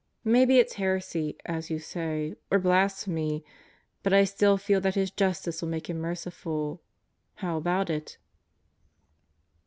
Maybe 0.23 0.57
it's 0.57 0.73
heresy, 0.81 1.37
as 1.45 1.69
you 1.69 1.77
say, 1.77 2.33
or 2.49 2.57
blasphemy, 2.57 3.43
but 4.01 4.11
I 4.13 4.23
still 4.23 4.57
feel 4.57 4.81
that 4.81 4.95
His 4.95 5.11
justice 5.11 5.61
will 5.61 5.69
make 5.69 5.91
Him 5.91 5.99
merciful. 5.99 6.81
How 7.35 7.55
about 7.57 7.91
it?" 7.91 8.17